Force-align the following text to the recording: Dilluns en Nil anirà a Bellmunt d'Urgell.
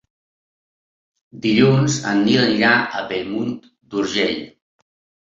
Dilluns 1.43 1.97
en 2.11 2.21
Nil 2.29 2.39
anirà 2.45 2.71
a 3.01 3.05
Bellmunt 3.13 3.53
d'Urgell. 3.93 4.41